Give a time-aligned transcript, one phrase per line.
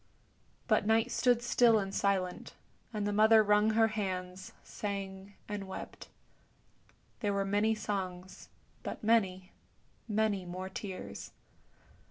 [0.67, 2.55] But Night stood still and silent,
[2.91, 6.07] and the mother wrung her hands, sang, and wept.
[7.19, 8.49] There were many songs,
[8.81, 9.51] but many,
[10.07, 11.33] many more tears.